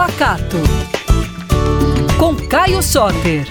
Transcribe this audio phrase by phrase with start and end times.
[0.00, 0.56] Pacato.
[2.18, 3.46] Com Caio Soter.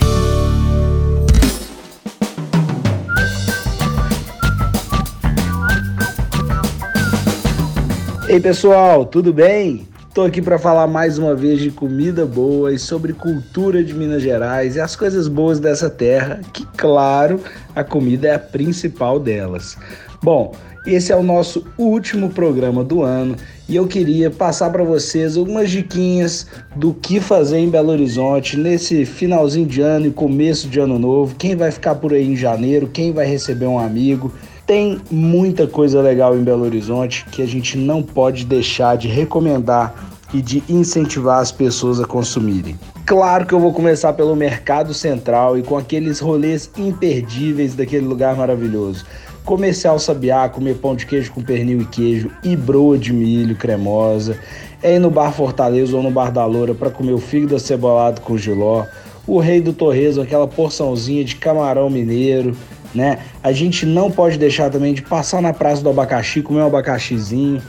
[8.28, 9.88] Ei pessoal, tudo bem?
[10.08, 14.24] Estou aqui para falar mais uma vez de comida boa e sobre cultura de Minas
[14.24, 17.40] Gerais e as coisas boas dessa terra, que claro,
[17.76, 19.78] a comida é a principal delas.
[20.22, 20.52] Bom,
[20.86, 23.38] esse é o nosso último programa do ano
[23.70, 29.06] e eu queria passar para vocês algumas diquinhas do que fazer em Belo Horizonte nesse
[29.06, 31.36] finalzinho de ano e começo de ano novo.
[31.36, 34.34] Quem vai ficar por aí em janeiro, quem vai receber um amigo.
[34.68, 40.10] Tem muita coisa legal em Belo Horizonte que a gente não pode deixar de recomendar
[40.34, 42.78] e de incentivar as pessoas a consumirem.
[43.06, 48.36] Claro que eu vou começar pelo Mercado Central e com aqueles rolês imperdíveis daquele lugar
[48.36, 49.04] maravilhoso.
[49.46, 54.38] Comercial Sabiá, comer pão de queijo com pernil e queijo e broa de milho cremosa.
[54.82, 58.22] É ir no Bar Fortaleza ou no Bar da Loura para comer o fígado acebolado
[58.22, 58.86] com giló.
[59.26, 62.56] O Rei do Torresmo, aquela porçãozinha de camarão mineiro,
[62.94, 63.20] né?
[63.44, 67.62] A gente não pode deixar também de passar na Praça do Abacaxi, comer um abacaxizinho.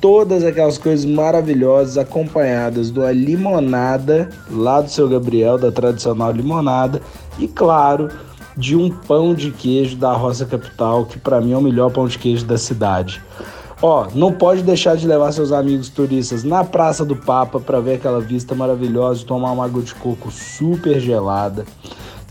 [0.00, 7.00] Todas aquelas coisas maravilhosas acompanhadas de uma limonada lá do seu Gabriel, da tradicional limonada.
[7.38, 8.08] E claro,
[8.56, 12.08] de um pão de queijo da Roça Capital, que para mim é o melhor pão
[12.08, 13.22] de queijo da cidade.
[13.82, 17.96] Ó, não pode deixar de levar seus amigos turistas na Praça do Papa para ver
[17.96, 21.66] aquela vista maravilhosa e tomar uma água de coco super gelada.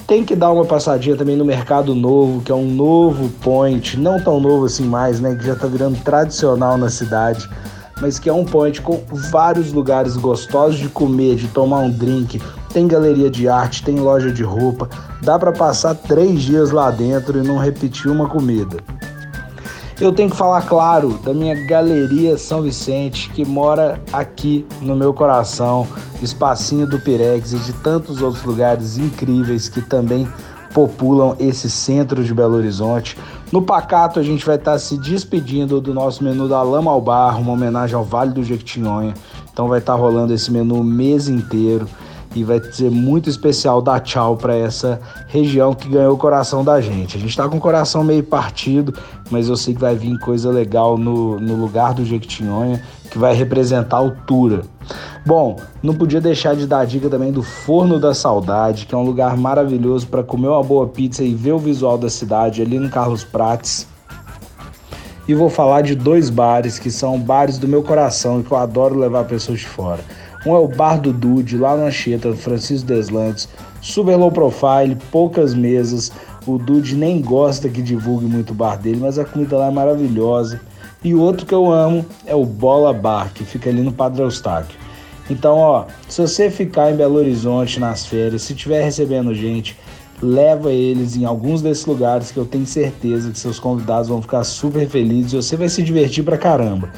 [0.08, 4.20] Tem que dar uma passadinha também no Mercado Novo, que é um novo point, não
[4.20, 7.48] tão novo assim mais, né, que já tá virando tradicional na cidade,
[8.02, 9.02] mas que é um point com
[9.32, 12.42] vários lugares gostosos de comer, de tomar um drink,
[12.76, 14.90] tem galeria de arte, tem loja de roupa.
[15.22, 18.76] Dá para passar três dias lá dentro e não repetir uma comida.
[19.98, 25.14] Eu tenho que falar, claro, da minha Galeria São Vicente, que mora aqui no meu
[25.14, 25.88] coração,
[26.22, 30.28] espacinho do Pirex e de tantos outros lugares incríveis que também
[30.74, 33.18] populam esse centro de Belo Horizonte.
[33.54, 37.40] No Pacato, a gente vai estar se despedindo do nosso menu da Lama ao Barro,
[37.40, 39.14] uma homenagem ao Vale do Jequitinhonha.
[39.54, 41.88] Então vai estar rolando esse menu o mês inteiro
[42.36, 46.82] e vai ser muito especial dar tchau para essa região que ganhou o coração da
[46.82, 47.16] gente.
[47.16, 48.94] A gente está com o coração meio partido,
[49.32, 53.34] mas eu sei que vai vir coisa legal no, no lugar do Jequitinhonha que vai
[53.34, 54.64] representar a altura.
[55.26, 58.98] Bom, não podia deixar de dar a dica também do Forno da Saudade, que é
[58.98, 62.78] um lugar maravilhoso para comer uma boa pizza e ver o visual da cidade ali
[62.78, 63.88] no Carlos Prates.
[65.28, 68.58] E vou falar de dois bares que são bares do meu coração e que eu
[68.58, 70.04] adoro levar pessoas de fora.
[70.46, 73.50] Um é o Bar do Dude, lá na Anchieta, Francisco Deslandes.
[73.82, 76.12] Super low profile, poucas mesas.
[76.46, 79.72] O Dude nem gosta que divulgue muito o bar dele, mas a comida lá é
[79.72, 80.62] maravilhosa.
[81.04, 84.22] E o outro que eu amo é o Bola Bar, que fica ali no Padre
[84.22, 84.78] Eustáquio.
[85.30, 89.76] Então, ó, se você ficar em Belo Horizonte nas férias, se estiver recebendo gente,
[90.22, 94.44] leva eles em alguns desses lugares que eu tenho certeza que seus convidados vão ficar
[94.44, 96.92] super felizes e você vai se divertir pra caramba.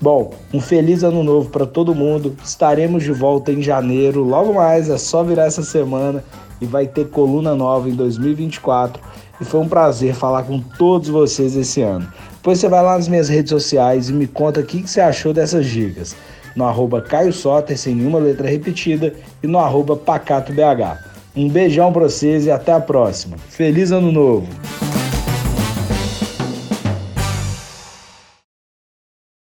[0.00, 2.36] Bom, um feliz ano novo para todo mundo.
[2.44, 4.22] Estaremos de volta em janeiro.
[4.22, 6.22] Logo mais, é só virar essa semana
[6.60, 9.02] e vai ter coluna nova em 2024.
[9.40, 12.06] E foi um prazer falar com todos vocês esse ano.
[12.34, 15.32] Depois você vai lá nas minhas redes sociais e me conta o que, você achou
[15.32, 16.14] dessas dicas.
[16.54, 20.98] No arroba Caio Soter, sem nenhuma letra repetida, e no arroba PacatoBH.
[21.36, 23.36] Um beijão para vocês e até a próxima.
[23.48, 24.48] Feliz ano novo!